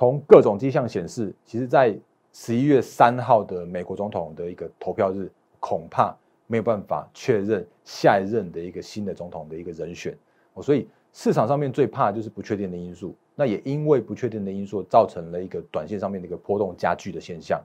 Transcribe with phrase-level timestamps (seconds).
[0.00, 1.94] 从各种迹象显示，其实，在
[2.32, 5.30] 十一月三号的美国总统的一个投票日，
[5.60, 10.16] 恐怕没有办法确认下一任的一个新的总统的一个人选。
[10.54, 13.14] 哦，所以市场上面最怕就是不确定的因素。
[13.34, 17.62] 那也因为不确定的因素，造成了一个短线上面的一个波动加剧的现象。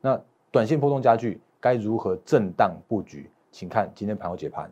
[0.00, 0.20] 那
[0.50, 3.30] 短线波动加剧，该如何震荡布局？
[3.52, 4.68] 请看今天盘后解盘。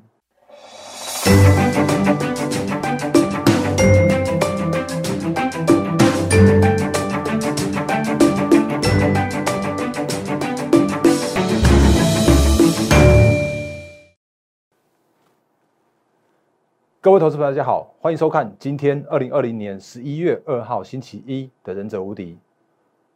[17.06, 22.32] 各位投资朋友，大家好，欢迎收看今天二零二零年十一月二号星期一的《忍者无敌》，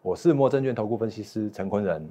[0.01, 2.09] 我是莫证券投顾分析师陈坤仁。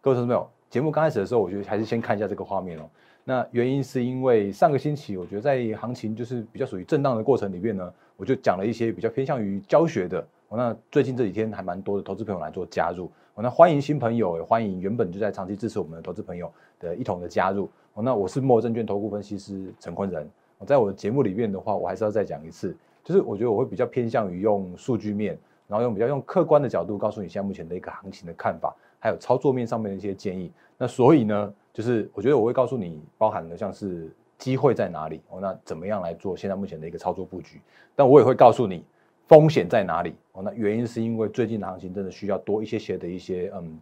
[0.00, 2.90] 各位投资朋友，节目刚开始的时候，我觉得还是先看一下这个画面哦。
[3.22, 10.26] 那原因是因为上个星期，我觉得在行情就是比较属于震荡的过程里面呢，我就讲了一些比较偏向于教学的。
[10.50, 17.70] 那最近这几天还蛮多的投资朋友来做加入，那欢迎新朋友，也欢迎原本就在长期支持我们的投资朋友的一同的加入。
[17.94, 20.28] 那我是莫证券投顾分析师陈坤仁。
[20.66, 25.38] 在我的节目里面的话，我还是要再讲一次，就是我觉得我会比较偏向于用数据面，
[25.68, 30.50] 然后用比较用客观的角度告诉你现在目前的一个行情的看法，还有操作面上面的一些建议。
[30.78, 37.60] 那所以呢，就是我觉得我会告诉你，包含的像是机会在哪里哦，那怎么样来做现在目前的一个操作布局？
[37.94, 38.84] 但我也会告诉你
[39.26, 40.42] 风险在哪里哦。
[40.42, 43.78] 那原因是因为最近的行情真的需要多一些些的一些嗯。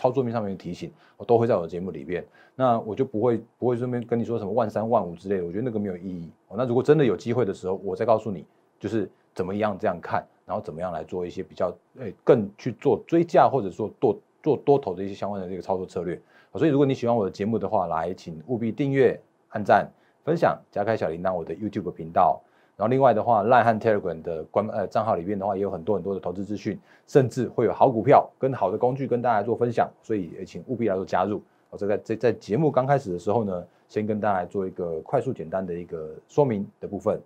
[0.00, 2.24] 操作面上面的提醒，我都会在我的节目里边，
[2.56, 6.30] 那我就不会不会顺便跟你说什么万三万五之类的，我觉得那个没有意义。
[6.56, 8.46] 那如果真的有机会的时候，我再告诉你，
[8.78, 16.18] 就是怎么样这样看，然后怎么样来做一些比较诶更去做追价或者说多做多头的一些相关的这个操作策略。
[16.54, 19.86] 所以如果你喜欢我的节目的话，来请务必订阅、按赞、
[20.24, 22.40] 分享、加开小铃铛我的 YouTube 频道。
[22.80, 31.42] 然后另外的话，Line 和 Telegram 的官呃账号里面的话，也有很多很多的投资资讯，甚至会有好股票跟好的工具跟大家做分享，所以也请务必来做加入。
[31.68, 37.20] 我这在在在节目刚开始的时候呢，先跟大家做一个快速简单的一个说明的部分。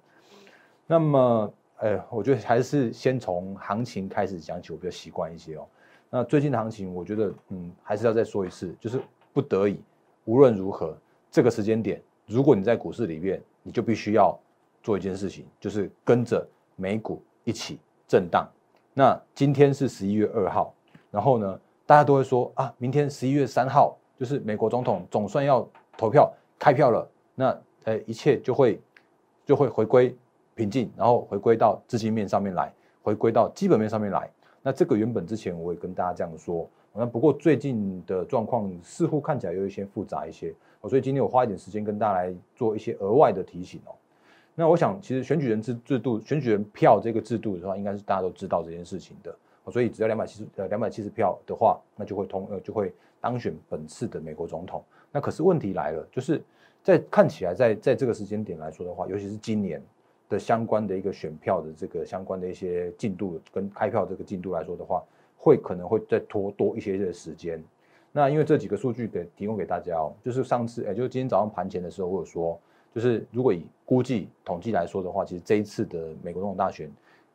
[0.88, 5.64] 那么，呃，我觉得还是先从行情开始讲起，我比较习惯一些哦。
[6.10, 9.00] 那最近的行情，我觉得嗯，还是要再说一次，就是
[9.32, 9.80] 不得已，
[10.24, 10.96] 无论如何，
[11.30, 14.36] 这个时间点，如果你在股市里面，你就必须要。
[14.84, 16.46] 做一件事情，就是跟着
[16.76, 18.46] 美股一起震荡。
[18.92, 20.72] 那今天是十一月二号，
[21.10, 27.10] 然后呢，大家都会说啊，明天十一月三号就是美国总统总算要投票开票了。
[27.34, 28.80] 那呃，一切就会
[29.44, 30.14] 就会回归
[30.54, 34.30] 平静，然后回归到资金面上面来，回归到基本面上面来。
[34.62, 40.54] 那这个原本之前我也跟大家这样说，那不过最近的状况似乎看起来有一些复杂一些，
[40.88, 43.96] 所以今天我花一点时间跟大家来做一些额外的提醒哦。
[44.56, 49.34] 那我想，其实选举人制制度、选举人票这个制度的话，应该是大家都知道这件事情的。
[49.72, 54.84] 所以只要两百七十呃两百七十票的话，那就会通呃就会当选本次的美国总统。
[55.10, 56.40] 那可是问题来了，就是
[56.84, 59.82] 在看起来在在这个时间点来说的话，尤其是今年
[60.28, 65.02] 的相关的一个选票的这个相关的一些进度跟开票这个进度来说的话，
[65.36, 67.60] 会可能会再拖多一些些时间。
[68.12, 72.56] 那因为这几个数据给提供给大家哦，就是上次哎，就是今天早上盘前的时候，我有说。
[72.94, 76.88] 就是如果以估计统计来说的话，其实这一次的美国总统大选，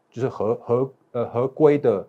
[0.09, 2.07] 就是合合呃合规的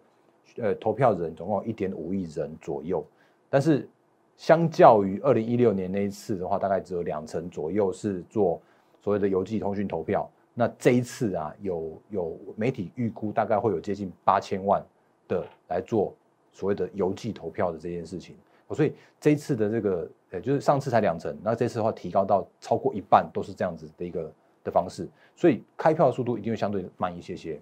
[0.56, 3.04] 呃投票人总共一点五亿人左右，
[3.48, 3.88] 但是
[4.36, 8.62] 相较于二零一六年那一次的话，大概只有两成左右是做
[9.02, 10.30] 所谓的邮寄通讯投票。
[10.54, 14.82] 那这一次啊，有有媒体预估大概会有接近八千万
[15.28, 16.14] 的来做
[16.52, 18.36] 所谓的邮寄投票的这件事情。
[18.74, 24.32] 所以这次的这个，呃，就是上次才两成，那这次的话提高到超过一半，都是这样子的一个
[24.62, 27.60] 的方式，所以开票的速度一定会相对慢一些些。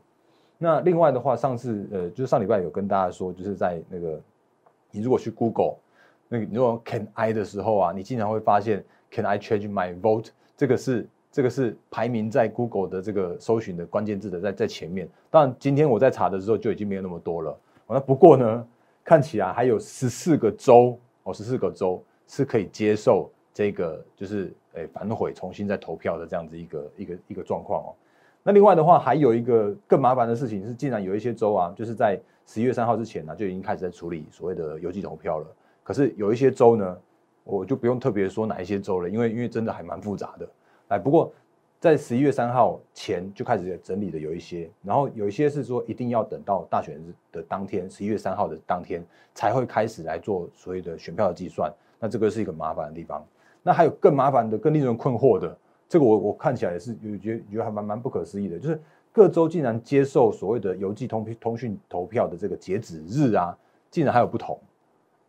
[0.59, 4.21] 那另外的话，上次呃，就是上礼拜有跟大家说，就是在那个
[4.91, 5.77] 你如果去 Google
[6.29, 10.29] 那个如果 Can I 的时候啊，你经常会发现 Can I change my vote？
[10.57, 15.09] 这个是这个是排名在 Google 的这个搜寻的关键字的在在前面。
[15.31, 17.59] 当然今天我在查的时候就已经没有那么多了。
[17.89, 18.67] 那不过呢？
[19.05, 20.99] 看起来还有十四个州
[21.29, 27.95] 哦，十四个州是可以接受这个，就是诶反悔重新再投票的这样子一个一个一个状况哦。
[28.43, 35.47] 那另外的话，还有一个更麻烦的事情是，竟然有一些州啊，就是在十一月三号之前呢，就已经开始在处理所谓的邮寄投票了。
[35.85, 36.99] 可是有一些州呢，
[37.45, 40.49] 我就不用特别说哪一些州了，因为因为真的还蛮复杂的。
[40.89, 41.33] 哎，不过。
[41.81, 51.73] 在十一月三号前就开始整理的有一些，然后有一些是说一定要等到大选日的当天，十一月三号的当天才会开始来做所谓的选票的计算。
[52.01, 53.25] 那这个是一个麻烦的地方。
[53.63, 55.57] 那还有更麻烦的、更令人困惑的，
[55.89, 58.81] 这个我我看起来也是有觉觉得还蛮蛮不可思议的，就是
[59.13, 63.57] 各州竟然接受所谓的邮寄通通讯投票的这个截止日啊，
[63.91, 64.59] 竟然还有不同。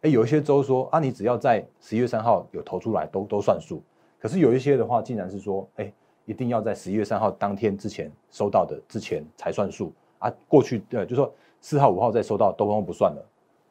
[0.01, 3.83] 哎，有一些州说啊，你只要在十一月三号有投出来，都都算数。
[4.19, 5.91] 可是有一些的话，竟然是说，哎，
[6.29, 10.31] 一定要在十一月三号当天之前收到的之前才算数啊。
[10.47, 13.25] 过去呃，就说四号五号再收到都都不算了。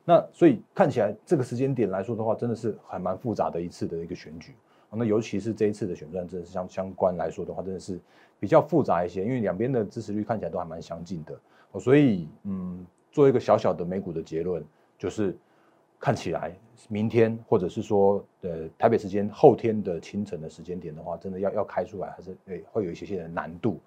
[0.05, 4.57] 那所以看起来这个时间点来说的话，真的是还蛮复杂的一次的一个选举。
[4.91, 7.97] 那尤其是这一次的选战，真的是相相关来说的话，真的是
[8.41, 11.79] 比较复杂一些，因为两边的支持率看起来都还蛮相近的。
[11.79, 14.65] 所以嗯，做一个小小的美股的结论，
[14.99, 15.37] 就是
[16.01, 16.57] 看起来
[16.89, 23.79] 明天或者是说呃台北时间后天的清晨的时间点的话，真的要要开出来，还是诶会有一些些的难度。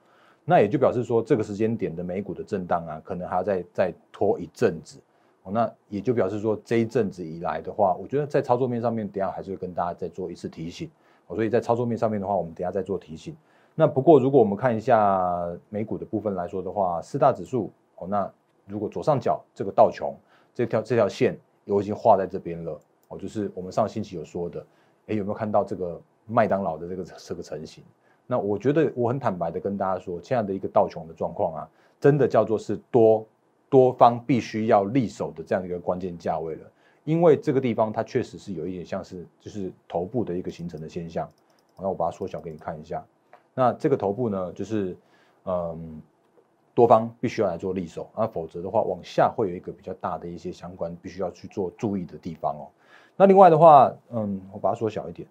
[0.44, 5.00] 那也就表示说，这个时间点的美股的震荡啊，可能还要再再拖一阵子。
[5.44, 10.90] 哦，那也就表示说这一阵子以来的话，我觉得在操作面上面，等下还是会跟大家再做一次提醒。
[11.28, 13.36] 哦，所以在操作面上面的话，我们等下再做提醒。
[13.74, 18.30] 那不过如果我们看一下美股的部分来说的话，四大指数哦，那
[18.66, 20.16] 如果左上角这个道琼
[20.54, 21.38] 这条这条线
[21.71, 24.65] 都已经画在这边了，哦，就是我们上星期有说的，
[25.07, 27.83] 哎，有没有看到这个麦当劳的这个这个成型？
[28.27, 31.69] 那我觉得我很坦白的跟大家说，现在的一个道琼的状况啊，
[32.00, 33.25] 真的叫做是多。
[33.71, 36.71] 多方必须要立守的这样一个关键价位了，
[37.06, 41.25] 因为这个地方它确实是有一点像是就是头部的一个形成的现象。
[41.79, 43.01] 那我把它缩小给你看一下。
[43.53, 44.94] 那这个头部呢，就是
[45.45, 46.01] 嗯，
[46.73, 52.71] 多方必须要来做立守，那否则的话往下会有一个比较大的一些相关必须要去做注意的地方哦。
[53.18, 55.27] 那另外的话，嗯，我把它缩小一点，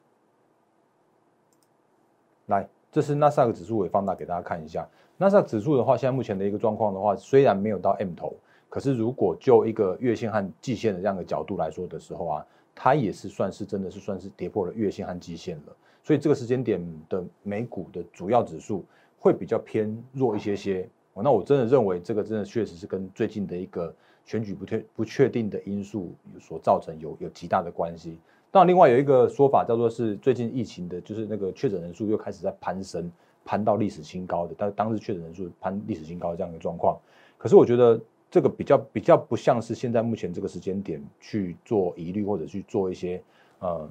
[2.47, 4.87] 来，这是纳斯达克指数，我也放大给大家看一下。
[5.17, 8.35] 那上指数的话，现在目前的一个状况的话，虽然没有到 M 头，
[8.69, 15.77] 可是如果就一个月线和季线的这样的角度来说的时候啊，它也是算是真的是算是跌破了月线和季线了。
[16.03, 18.85] 所以这个时间点的美股的主要指数
[19.19, 20.89] 会比较偏弱一些些。
[21.15, 28.19] 那我真的认为这个真的确实是跟最近的一个选举不确不确定的因素所造成有有极大的关系。
[28.51, 33.11] 但，另外有一个说法叫做是最近疫情的，就是那个确诊人数又开始在攀升。
[33.43, 36.97] 攀到历史新高的，但当日确诊人数攀历史新高这样一个状况，
[37.39, 37.99] 可是我觉得
[38.31, 43.21] 这个比较比较不像是现在目前这个时间点去做疑虑或者去做一些
[43.59, 43.91] 呃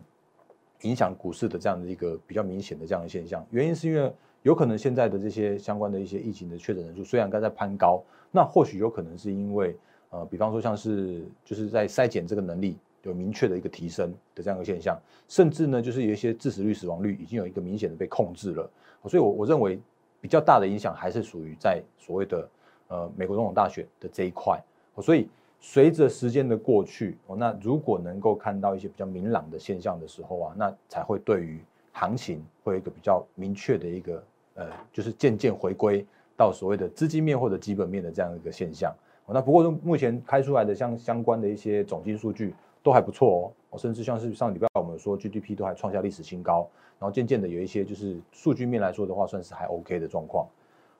[0.83, 3.45] 影响股市的这样的一个比较明显的这样的现象。
[3.49, 4.13] 原因是因为
[4.43, 9.75] 有可能现在的这些相关的一些疫情的确诊人数虽然刚在攀高，那或许有可能是因为
[10.09, 12.77] 呃，比方说像是就是在筛检这个能力。
[13.03, 14.99] 有明确的一个提升的这样一个现象，
[15.29, 18.69] 甚至呢，就是有一些致死率、死亡率已经有一个明显的被控制了。
[19.07, 19.79] 所以，我我认为
[20.19, 22.49] 比较大的影响还是属于在所谓的
[22.89, 24.61] 呃美国总统大选的这一块。
[25.01, 25.29] 所以，
[25.61, 31.61] 随着时间的过去，那如果能够看到一些比较明朗的现象的时候啊，那才会对于
[31.99, 34.23] 行情会有一个比较明确的一个
[34.55, 36.05] 呃，就是渐渐回归
[36.37, 38.95] 到所谓的资金面或者基本面的这样一个现象。
[39.27, 42.55] 那不过目前开出来的像相关的一些总金数据。
[42.81, 46.65] 都还不错哦，甚至像是上礼拜我们说 GDP 都还创下历史新高，
[46.97, 50.47] 然后渐渐的有一些就是数据面来说的话，算是还 OK 的状况。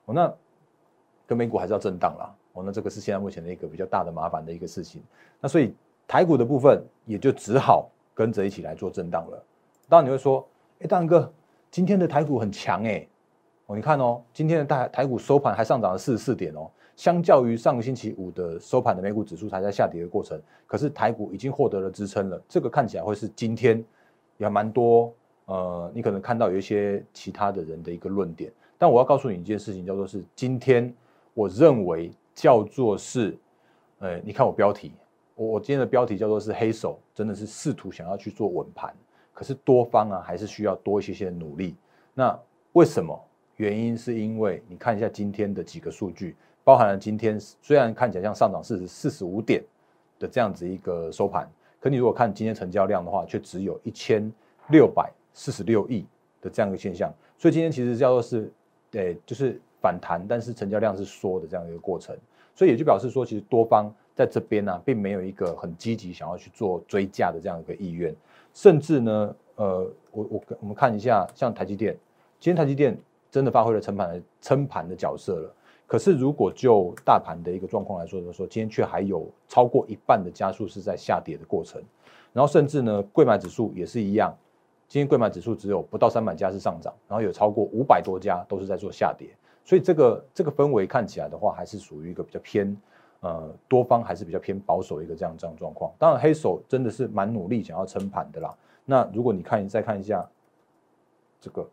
[0.04, 0.30] 哦，那
[1.26, 2.34] 跟美股还是要震荡啦。
[2.52, 5.02] 哦，那这个是现在目前的一个比较大的麻烦的一个事情。
[5.40, 5.74] 那所以
[6.06, 9.42] 台股的部分也就只好跟着一起来做震荡了。
[9.88, 10.46] 当然你会说，
[10.80, 11.30] 哎，大哥，
[11.70, 13.06] 今天的台股很强哎。
[13.66, 16.70] 哦，你看哦，今天的台台股收盘还上涨了四十四点哦。
[16.96, 22.42] 相较于上个星期五的收盘的美股指数还在下跌的过程，可是台股已经获得了支撑了。
[22.48, 23.82] 这个看起来会是今天
[24.38, 25.12] 也蛮多
[25.44, 28.50] 呃，你可能看到有一些其他的人的一个论点。
[28.78, 30.92] 但我要告诉你一件事情，叫做是今天
[31.34, 33.36] 我认为叫做是，
[33.98, 34.92] 呃，你看我标题，
[35.34, 38.94] 我我今天的标题叫做是黑手，真的是试图想要去做稳盘，
[39.40, 41.74] 可是多方啊还是需要多一些些努力。
[42.12, 42.38] 那
[42.74, 43.18] 为什么？
[43.56, 46.36] 原因是因为你看一下今天的几个数据。
[46.62, 49.64] 包含了今天虽然看起来像上涨四十四十五点
[50.18, 54.30] 的这样子一个收盘，可你如果看今天成交量的话，却只有一千
[54.68, 56.04] 六百四十六亿
[56.42, 57.10] 的这样一个现象。
[57.38, 58.52] 所以今天其实叫做是，
[58.92, 62.14] 诶，就是反弹，但是成交量是缩的这样一个过程。
[62.54, 68.14] 所以也就表示说，其实多方在这边呢，并没有一个很积极想要去做追价的这样一个意愿，
[68.52, 71.96] 甚至呢，呃，我我我们看一下，像台积电，
[72.38, 72.98] 今天台积电
[73.30, 75.54] 真的发挥了撑盘撑盘的角色了。
[75.86, 81.82] 可是，如果就大盘的一个状况来说，说今天却还有超过一半的加速是在下跌的过程，
[82.32, 84.32] 然后甚至呢，贵买指数也是一样，
[84.86, 89.28] 今天贵买指数只有不到三百家是上涨，然后有超过五百多家都是在做下跌，
[89.64, 92.76] 所以这个这个氛围看起来的话，还是属于一个比较偏
[93.20, 95.92] 呃多方还是比较偏保守的一个这样这样状况。
[95.98, 98.54] 当然，黑手真的是蛮努力想要撑盘的啦。
[98.84, 100.28] 那如果你看再看一下
[101.40, 101.68] 这个。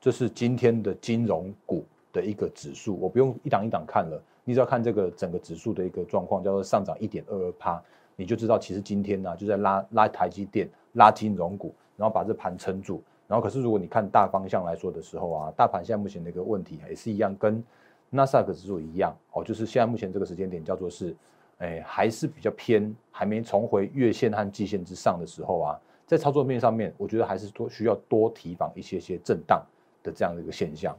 [0.00, 7.82] 这是今天的金融股的一个指数，我不用一档一档看了，你只要看这个整个指数的一个状况，叫做上涨一点二二趴，
[8.14, 13.02] 你就知道其实今天呢就在拉拉台积电、拉金融股，然后把这盘撑住。
[13.26, 17.62] 然后可是如果你看大方向来说的时候啊，大盘现在目前的一个问题也是一样，跟
[18.10, 21.14] 纳斯达克指数一样哦，就是现在目前这个时间点叫做是，
[21.58, 29.64] 哎，还是比较偏，还没重回月线和季线之上的时候啊，在操作面上面，我觉得还是多需要多提防一些些震荡
[30.02, 30.96] 的这样的一个现象。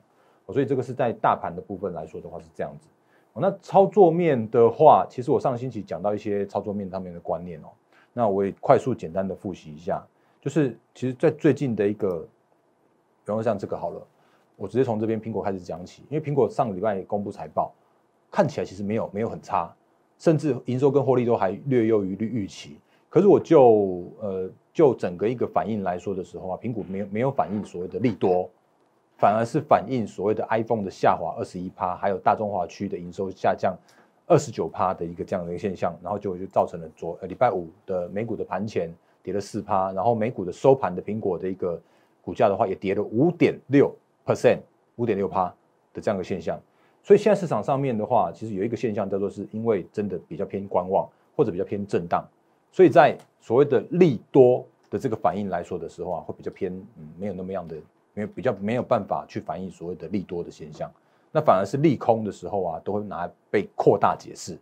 [0.51, 2.87] 所以这个是在大盘的部分来说的话是这样子。
[3.35, 7.67] 那操作面的话，其实我上星期讲到一些操作面上面的观念哦，
[8.11, 10.05] 那我也快速简单的复习一下，
[10.41, 12.27] 就是其实在最近的一个，
[13.23, 14.01] 比方像这个好了，
[14.59, 17.73] 我直接从这边苹果开始讲起，因为苹果上个礼拜公布财报，
[18.29, 19.73] 看起来其实没有没有很差，
[20.19, 22.77] 甚至营收跟获利都还略优于预预期。
[23.09, 28.47] 可是我就呃就整个一个反应来说的时候啊，苹果没有没有反映所谓的利多。
[29.17, 33.77] 反而是反映所谓的 iPhone 的下滑二十一趴，还有大中华区的营收下降
[34.25, 38.89] 二十九趴的一个这样的一个现象，然后就就造成了昨呃礼拜五的美股的盘前
[39.21, 41.77] 跌了四趴，然后美股的收盘的苹果的一个
[42.21, 43.93] 股价的话也跌了五点六
[44.29, 44.59] percent，
[44.97, 45.45] 五点六趴
[45.93, 46.59] 的这样的现象。
[47.01, 52.23] 所以现在市场上面的话，其实有一个现象叫做是因为真的比较偏观望或者比较偏震荡，
[52.71, 57.75] 所以在所谓的利多的这个反应来说的时候啊，会比较偏嗯没有那么样的。
[58.15, 60.91] 因为比较没有办法去反映所谓的利多的现象，
[61.31, 64.57] 那反而是利空的时候啊，都会拿来被扩大解释。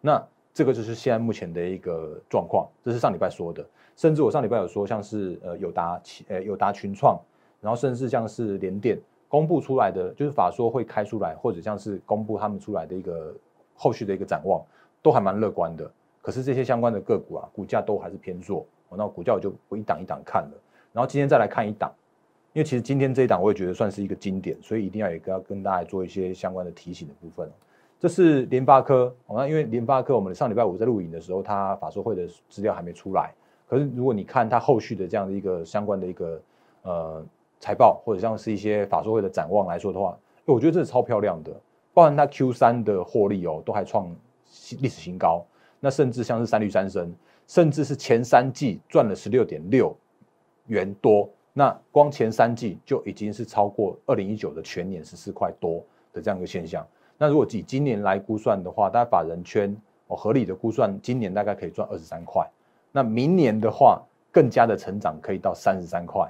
[0.00, 0.22] 那
[0.54, 3.66] 这个就是现在目前的一个状况，这是上礼拜说的。
[3.96, 7.18] 甚至我上礼拜有说，像是呃友达、呃友达群创，
[7.62, 13.34] 然后甚至像是联电公布出来的，就是法说会开出来，或者像是公布他们出来的一个
[13.74, 14.60] 后续的一个展望，
[15.00, 15.90] 都还蛮乐观的。
[16.20, 18.66] 可是这些相关的个股啊，股价都还是偏弱。
[18.90, 20.50] 那股价我就不一档一档看了。
[20.92, 21.90] 然后今天再来看一档。
[22.52, 27.50] 因为其实今天这一档我也觉得算是一个经典，所以一定要也要跟大家做一些相关的提醒的部分。
[27.98, 33.32] 这是联发科，那因为联发科我们上礼拜五在录影的时候，它法说会的资料还没出来。
[33.66, 36.42] 可是如果你看它后续的这样的一个相关的一个
[36.82, 37.24] 呃
[37.62, 41.52] 财报，或者像是一些法说会的展望来说的话，我觉得这是超漂亮的。
[41.94, 44.12] 包含它 Q 三的获利哦，都还创
[44.80, 45.46] 历史新高。
[45.78, 47.14] 那甚至像是三率三升，
[47.46, 49.96] 甚至是前三季赚了十六点六
[50.66, 51.30] 元多。
[51.52, 56.84] 那光前三季就已经是超过二零一九的全年十四块多的这样一个现象。
[57.16, 59.76] 那如果以今年来估算的话，大概法人圈
[60.08, 62.44] 哦合理的估算，今年大概可以赚二十三块。
[62.90, 64.02] 那明年的话，
[64.32, 66.28] 更加的成长可以到三十三块。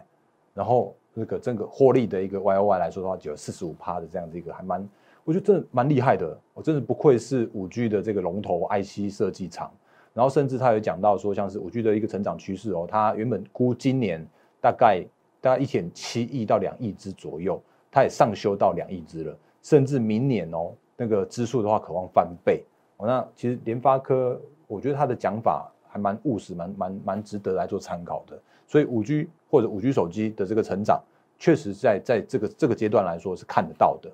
[0.52, 4.88] 然后那个整个获利的一个 Y O Y 来说的话，只有四十五趴的这样的一个，还蛮
[5.24, 6.38] 我觉得真的蛮厉害的。
[6.54, 9.70] 我真的不愧是五 G 的这个龙头 IC 设计厂。
[10.14, 14.26] 然后甚至他有讲到说，像是五 G 的一个成长趋势哦，他原本估今年。
[14.62, 15.04] 大概
[15.40, 22.62] 大概一点七亿到两亿只左右，它也上修到两亿只了，甚至明年哦，那个支数的话，渴望翻倍。
[22.98, 28.40] 哦，那其实联发科，我觉得他的讲法还蛮务实，蛮蛮蛮值得来做参考的。
[28.72, 30.98] 所以五 G 或者五 G 手机的这个成长，
[31.38, 34.10] 确实在在这个这个阶段来说是看得到的。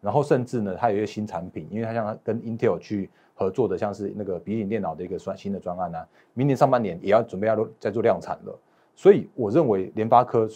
[0.00, 8.58] 然后甚至呢，它有一些新产品，因为它像跟 Intel 去合作的，像是那个笔记电脑的一个专新的专案呢，明年上半年也要准备要在做量产了。
[8.96, 10.48] 所以我认为联发科，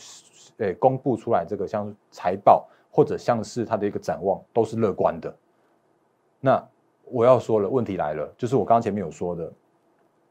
[0.57, 5.33] 诶，公布出来这个像财报或者像是它的一个展望都是乐观的。
[6.41, 6.69] 那
[7.05, 9.53] 我要说了，问题来了，就是我刚刚前面有说的，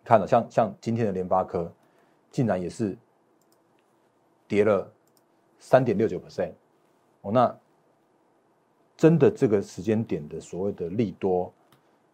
[0.04, 1.72] 看了像像今天的联发科，
[2.30, 2.98] 竟然也是
[4.54, 4.92] 跌了
[5.58, 6.52] 三点六九 percent。
[7.22, 7.58] 哦，那
[8.96, 11.52] 真的这个时间点的所谓的利多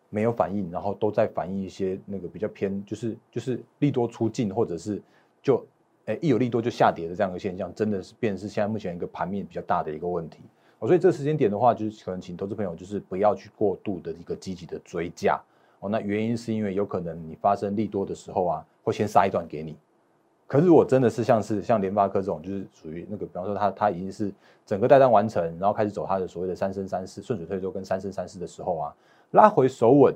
[0.10, 5.02] 没有反应，然后都在反映一些那个比较偏，就是就是利多出尽或者是
[5.42, 5.66] 就。
[6.06, 10.40] 哎，一有利多就下跌的这样一个现象，真的是变是现在目前一个盘面比较大的一个问题。
[10.80, 15.40] 哦，所以这个时间点的话，就是可能请投资朋友就是不要去过度的一个积极的追价。
[15.82, 19.76] 哦，那原因是因为有可能你发生利多的时候啊，会先杀一段给你。
[20.50, 24.34] 可是我真的是像是像联发科这种，就是属于那个，比方说它它已经是
[24.66, 28.96] 整个带单完成，然后开始走它的所谓的三升三四顺水推舟跟三升三四的时候啊，
[29.34, 30.12] 拉回手稳，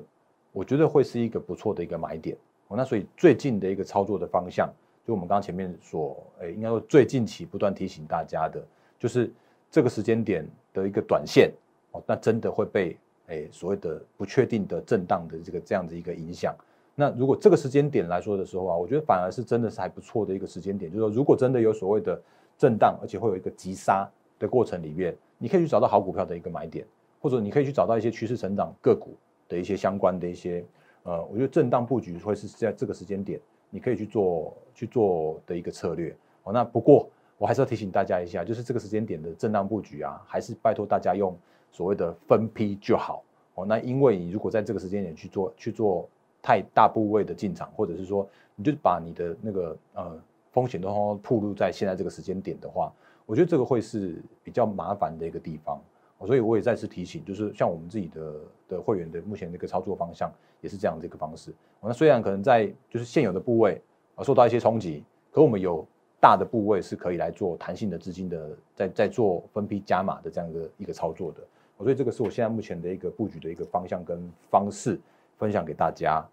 [0.51, 2.35] 我觉得会是一个不错的一个买点。
[2.69, 4.67] 哦，那所以最近的一个操作的方向。
[5.05, 8.65] 就我们刚前面所，诶，应该说最近期不断提醒大家的，
[8.97, 9.29] 就是
[9.69, 11.51] 这个时间点的一个短线
[11.91, 12.97] 哦，那真的会被
[13.27, 16.55] 诶所谓的不确定的震荡的这个这样的一个影响。
[16.95, 20.91] 那如果这个时间点来说的时候啊，我觉得反而是真的是还不错的一个时间点。
[20.91, 22.21] 就是说，如果真的有所谓的
[22.57, 24.07] 震荡，而且会有一个急杀
[24.37, 26.85] 的过程里面，你可以去找到好股票的一个买点，
[27.19, 29.15] 或者你可以去找到一些趋势成长个股
[29.49, 30.63] 的一些相关的一些，
[31.03, 33.39] 呃，我觉得震荡布局会是在这个时间点。
[33.71, 36.53] 你可以去做去做的一个策略哦。
[36.53, 37.09] 那不过
[37.39, 41.35] 我还是要提醒大家一下，就是这个时间点的震荡布局啊，还是拜托大家用
[41.71, 43.23] 所谓的分批就好
[43.55, 43.65] 哦。
[43.65, 46.07] 那因为你如果在这个时间点去做去做
[46.43, 50.21] 太大部位的进场，或者是说你就把你的那个呃
[50.51, 52.93] 风险都暴露在现在这个时间点的话，
[53.25, 55.81] 我觉得这个会是比较麻烦的一个地方。
[56.25, 58.33] 所以我也再次提醒，就是像我们自己的
[58.69, 60.31] 的会员的目前的一个操作方向
[60.61, 61.53] 也是这样的一个方式。
[61.81, 63.81] 那虽然可能在就是现有的部位
[64.15, 65.85] 啊受到一些冲击，可我们有
[66.21, 71.41] 大的部位是可以来做弹性的资金的，在在做分批加码的这样一个一个操作的。
[71.79, 74.97] 所以这个是我现在目前的一个布局的一个方向跟方式
[75.37, 76.25] 分享给大家。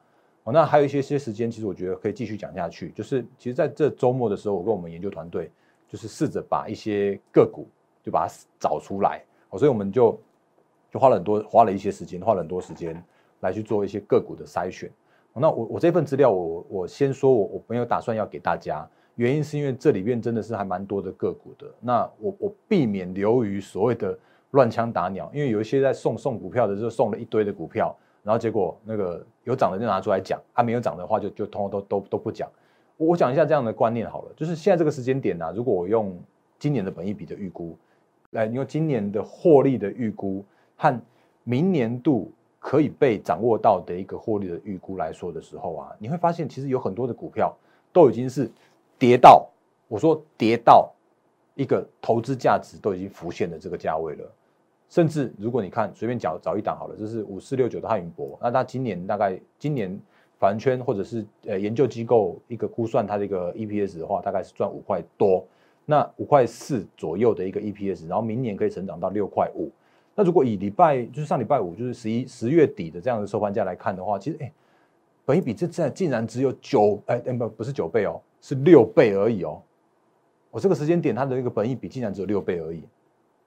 [0.45, 2.90] 哦，那还有一些些时间，其实我觉得可以继续讲下去。
[2.90, 5.50] 就是其实在这周末的时候，我跟我们研究团队
[5.88, 7.69] 就是试着把一些个股
[8.02, 9.23] 就把它找出来。
[9.50, 10.19] 哦，所以我们就
[10.90, 13.02] 就花了很多，花了一些时间，花了很多时间
[13.40, 14.90] 来去做一些个股的筛选。
[15.33, 21.66] 那我我这份资料，我我先说，我我没有打算要给大家，原因是因为这里面真的是还蛮多的个股的。
[21.80, 24.19] 那我我避免流于所谓的
[24.50, 32.49] 乱枪打鸟，因为有一些在送送股票的，时候送了一堆的股票，然后结果那个有涨的就拿出来讲，啊没有涨的话就就通通都都都不讲。
[32.97, 36.19] 我讲一下这样的观念好了，就是现在这个时间点呢，如果我用
[36.59, 37.77] 今年的本益比的预估。
[38.33, 40.45] 来，你用今年的获利的预估
[40.77, 41.00] 和
[41.43, 47.53] 明年度可以被掌握到的一个获利的预估来说的时候啊，你会发现其实有很多的股票
[47.93, 48.49] 都已经是
[49.00, 49.49] 跌到，
[49.89, 50.93] 我说跌到
[51.57, 54.33] 一个投资价值都已经浮现的这个价位了。
[54.90, 59.99] 甚至如果你看随便找找一档好了，这是五四六九的汉语博，那它今年大概今年
[60.38, 65.42] 凡圈或者是呃研究机构一个估算它的一个 EPS 的话，大概是赚五块多。
[65.87, 69.70] 那五块四左右的一个 EPS，然后明年可以成长到六块五。
[70.14, 74.52] 那如果以礼拜就是上礼拜五就是十一十月底的这样的收盘价来看的话，其实哎，
[75.25, 79.62] 本一比这在竟然只有九哎不不是九倍哦，是六倍而已哦。
[80.50, 82.82] 我这个时间点它的一个本益比竟然只有六倍而已。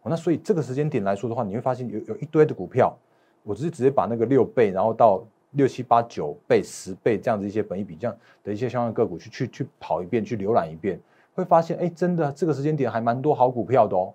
[0.10, 2.95] 那所以这个时间点来说的话，你会发现有有一堆的股票，
[3.43, 10.99] 我只是直接把那个六倍，然后到六七八九倍、十倍这样子一些本益比这样的一些相关个股去去去跑一遍，去浏览一遍。
[11.36, 14.13] 会发现，哎，真的这个时间点还蛮多好股票的哦。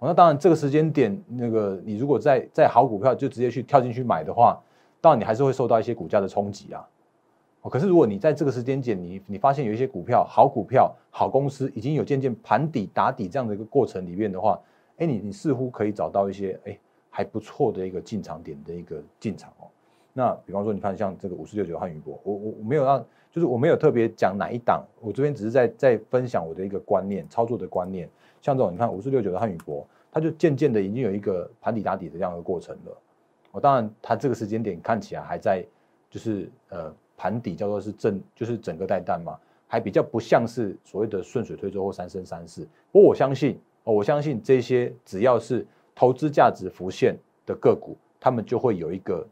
[0.00, 4.60] 那当然，这个时间点，那个你如果在在好股票就直接去跳进去买的话，
[5.00, 6.84] 当然你还是会受到一些股价的冲击啊。
[7.62, 14.58] 可是如果你在这个时间点，你你发现有一些股票好股票、好公司已经有渐渐盘底打底这样的一个过程里面的话，
[14.98, 16.78] 哎，你你似乎可以找到一些哎
[17.10, 19.66] 还不错的一个进场点的一个进场哦。
[20.12, 23.04] 那比方说，你看像这个五四六九汉语博，我我我没有让。
[23.30, 28.08] 就是我没有特别讲哪一档，我这边只是在在分享我的一个观念，操作的观念。
[28.40, 32.98] 像这种，你看五四六九的汉语博，它就渐渐的已经有一个盘底打底的这样的过程了。
[33.52, 35.62] 我当然，它这个时间点看起来还在，
[36.10, 42.66] 就是呃盘底，叫做是正，就是整个带弹嘛，还比较不像是所谓的顺水推舟或三生三世。
[42.90, 43.60] 不过我相信，
[43.92, 49.26] 我相信这些只要是投资价值浮现的个股，他们就会有一个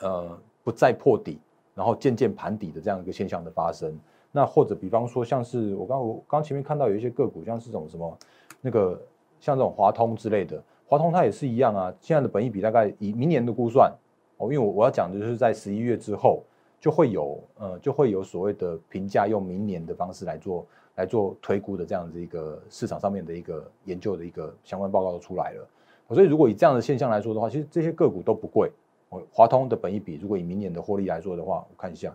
[0.00, 1.38] 呃不再破底。
[1.74, 3.96] 然后渐渐盘底的这样一个现象的发生，
[4.32, 8.18] 那或者比方说像是我刚我刚前面看到有一些个股，像是这种什么
[8.60, 9.00] 那个
[9.38, 11.94] 像这种华通之类的，华通它也是一样啊。
[12.00, 13.94] 现在的本益比大概以明年的估算
[14.38, 16.42] 哦，因为我我要讲的就是在十一月之后
[16.80, 25.68] 就会有呃就会有所谓的评价用明年的方式来做来做推估的这样子一个市场上面的一个研究的一个相关报告都出来了。
[26.14, 28.70] 所以如果以这样的现象来说的话，其实这些个股都不贵。
[29.10, 32.14] 我华通的本益比，如果以明年的获利来说的话，我看一下，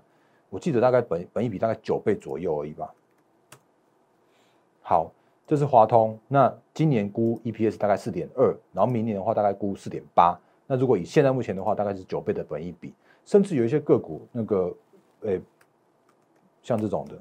[0.50, 2.94] 我记得大概本本益比大概九倍左右而已吧。
[4.82, 5.12] 好，
[5.48, 10.40] 这是华通，那今年估 EPS 大概四点二，然后明年的话大概估四点八。
[10.68, 12.94] 那如果以现在目前的话，大概是九倍的本益比，
[13.26, 14.76] 甚至有一些个股，那个，
[15.22, 15.42] 诶，
[16.62, 17.18] 像这种的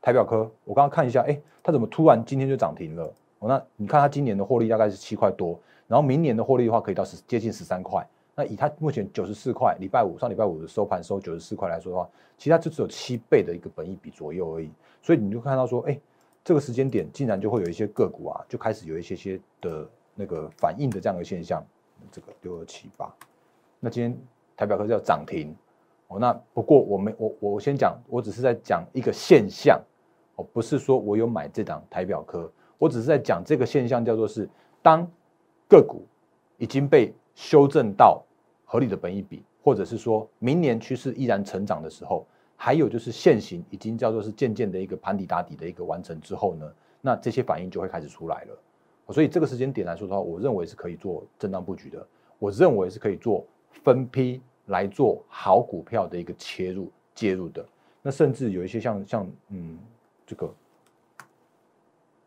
[0.00, 3.04] 台表科，我刚刚看一下，哎，它怎么突然今天就涨停了？
[3.38, 8.06] 哦，那你看它今年的获利大概是七块多，然后明年的获利的话可以到十接近十三块。
[8.34, 14.70] 那以它目前九十四块，礼拜五上礼拜五的收盘收九十四块来说的话，其实它就只有七倍的一个本益比左右而已。
[15.02, 15.98] 所以你就看到说，哎，
[16.44, 21.64] 这个时间点竟然就会有一些个股啊，就开始有一些些的那个反应的这样的现象。
[22.10, 23.14] 这个六二七八，
[23.78, 24.18] 那今天
[24.56, 25.54] 台表科叫涨停
[26.08, 26.18] 哦。
[26.18, 29.80] 那不过我们我我先讲，我只是在讲一个现象
[30.36, 34.48] 哦，不是说我有买这档台表科，我只是在讲这个现象叫做是
[34.82, 35.06] 当
[35.68, 36.04] 个股
[36.58, 37.12] 已经被。
[37.34, 38.22] 修正到
[38.66, 48.58] 合理的本益比，或者是说明年趋势依然成长的时候，还有就是现行已经叫做是渐渐的一个盘底打底的一个完成之后呢，那这些反应就会开始出来了。
[49.14, 52.06] 所以这个时间点来说的话，我认为是可以做震荡布局的，
[52.38, 53.46] 我认为是可以做
[53.84, 57.66] 分批来做好股票的一个切入介入的。
[58.02, 59.78] 那甚至有一些像像嗯
[60.26, 60.54] 这个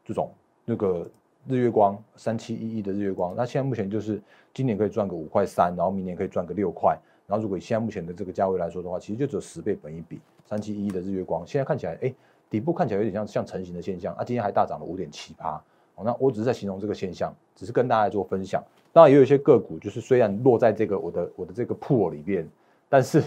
[0.04, 0.32] 这种
[0.64, 1.08] 那个
[1.48, 4.22] 日月光三七一一的日月光，那现在目前就是
[4.54, 10.20] 今年可以赚个五块三，然后明年可以赚个六块，然后如果以现在目前的这个价位来说的话，其实就只有十倍本一比。
[10.46, 12.14] 三七一一的日月光现在看起来，哎，
[12.50, 15.64] 底部看起来有点像像成型的现象，啊，今天还大涨了五点七八。
[15.96, 18.64] 哦，那我只是在形容这个现象，只是跟大家做分享。
[18.92, 22.48] 当然也有一些个股，就是虽然落在这个我的我的这个 pool 里边，
[22.88, 23.24] 但是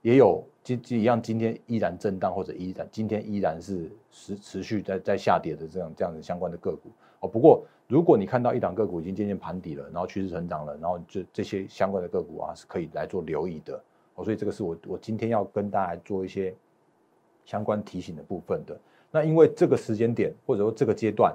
[0.00, 6.90] 也有今今一样今天依然震荡或者依然今天依然是持持续在在下跌的这样这样的相关的个股。
[7.20, 13.82] 哦，不过如果你看到一档个股已经渐渐盘底了，然后趋势成长了，然后这这些相关的个股啊是可以来做留意的。
[14.14, 16.54] 哦，所以这个是我我今天要跟大家做一些
[17.44, 18.78] 相关提醒的部分的。
[19.10, 21.34] 那因为这个时间点或者说这个阶段。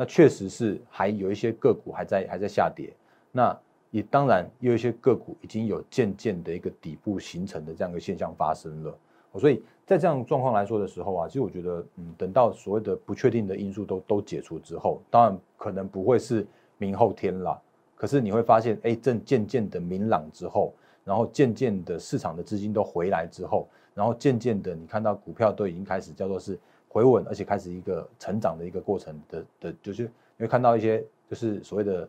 [0.00, 2.90] 那确实是还有一些个股还在还在下跌，
[3.30, 3.54] 那
[3.90, 8.98] 也当然有一些个股已经有渐渐的一个底部形成的这样一个现象发生了，
[9.36, 16.46] 所以在这样状况来说的时候啊，其实我觉得，嗯，等到所谓的不确定的因素都都解除之后，当然可能不会是
[16.78, 17.60] 明后天了，
[17.94, 20.72] 可是你会发现，哎，正渐渐的明朗之后，
[21.04, 26.58] 然后渐渐的市场的资金都回来之后，然后渐渐的你看到股票都已经开始叫做是。
[26.92, 30.02] 回稳，而且开始一个成长的一个过程的的，就是
[30.36, 32.06] 你会看到一些就是所谓的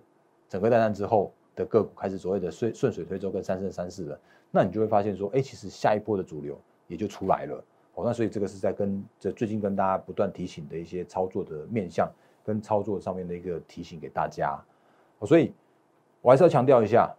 [0.49, 7.63] 整个大战之后的个股开始所谓的顺顺水推舟跟三生三世了，那你就会发现说，哎，其实下一波的主流也就出来了。
[7.93, 12.09] 哦，那所以这个是在跟这最近跟大家不断提醒的一些操作的面向
[12.43, 14.59] 跟操作上面的一个提醒给大家。
[15.19, 15.53] 哦，所以
[16.21, 17.13] 我还是要强调一下，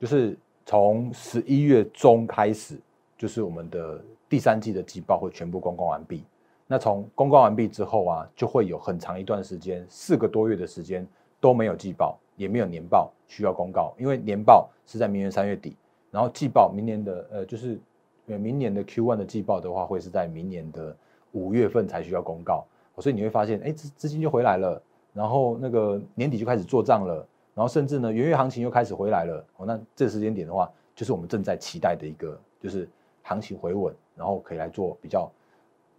[0.00, 2.78] 就是从十一月中开始，
[3.18, 6.24] 就是我们的第三季的季报会全部公告完毕。
[6.70, 11.04] 那从公告完毕之后啊，就会有很长一段时间，四个多月的时间
[11.40, 15.74] 都没有季报，也没有年报需要公告，因为年报是在明年三月底，
[16.10, 17.80] 然后季报明年的呃就是
[18.26, 20.94] 明年的 Q one 的季报的话，会是在明年的
[21.32, 22.66] 五月份才需要公告，
[22.98, 24.82] 所以你会发现，哎，资资金就回来了，
[25.14, 32.86] 然后那个年底就开始做账了，然后甚至呢，元月行情又开始回来了，哦，那这时间点的话，就是我们正在期待的一个，就是
[33.22, 35.32] 行情回稳，然后可以来做比较，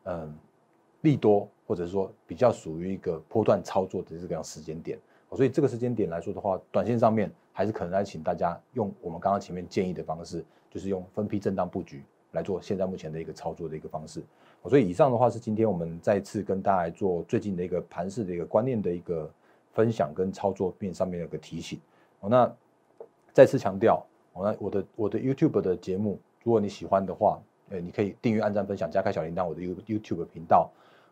[0.04, 0.32] 嗯。
[1.02, 5.00] 利多，或者说比较属于一个波段操作的这个样时间点，
[5.34, 14.24] 所以这个时间点来说的话，短线上面还是可能来请大家用我们刚刚前面建议的方式，就是用分批震荡布局来做现在目前的一个操作的一个方式。
[14.68, 19.32] 所以以上的话是今天我们再次跟大家做最近的一个盘势的一个观念的一个
[19.72, 21.80] 分享跟操作面上面的一个提醒。
[22.22, 22.52] 那
[23.32, 30.70] 再次强调，我我的我的 YouTube 的节目，如果你喜欢的话，呃，你可以订阅、按赞、分享、加开小铃铛，我的 You YouTube 频道。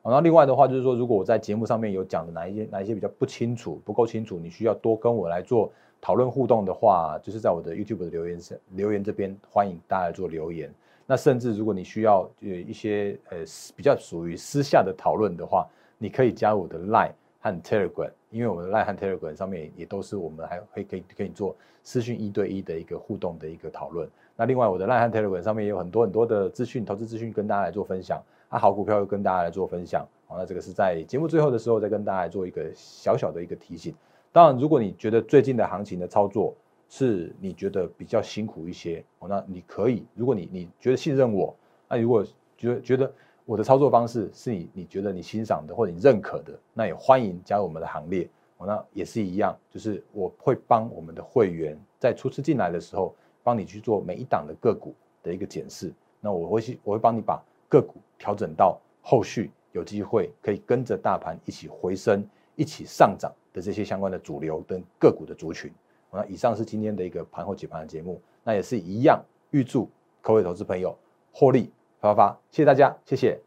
[0.08, 8.39] 然后另外的话就是说，如果我在节目上面有讲的哪一些哪一些比较不清楚、不够清楚，你需要多跟我来做讨论互动的话，就是在我的 YouTube 的留言
[8.72, 10.74] 留言这边，欢迎大家来做留言。
[11.06, 13.38] 那甚至如果你需要呃一些呃
[13.76, 15.67] 比较属于私下的讨论的话，
[15.98, 24.08] 你可以加我的 Line 和 Telegram，因为我们的 Line 和 Telegram 上面也都是我们还可以可以可以做私讯一对一的一个互动的一个讨论。
[24.38, 28.24] 那另外我的 Line 和 Telegram 上面也有很多很多的资讯、投资资讯跟大家来做分享。
[28.50, 33.94] 啊，好股票又跟大家来做分享，好，那这个是在节目最后的时候再跟大家做一个小小的一个提醒。
[34.32, 36.56] 当然，如果你觉得最近的行情的操作
[36.88, 41.54] 是你觉得比较辛苦一些，哦，那你可以，如果你你觉得信任我，
[41.90, 42.26] 那如果
[42.58, 43.12] 觉觉得
[43.46, 48.30] 我的操作方式是你你觉得你欣赏的或者你认可的，那也欢迎加入我们的行列。
[48.60, 55.94] 哦，那也是一样，就是我会帮我们的会员在初次进来的时候，帮你去做每一档的个股的一个检视。
[56.22, 57.44] 那我会去，我会帮你把。
[57.69, 65.71] 个股调整到后续有机会可以跟着大盘一起回升、一起上涨的这些相关的主流跟个股的族群。
[66.12, 69.89] 那以上是今天的一个盘后解盘的节目，那也是一样，预祝
[70.21, 70.97] 各位投资朋友
[71.32, 72.39] 获利发发发！
[72.49, 73.47] 谢谢大家，谢谢。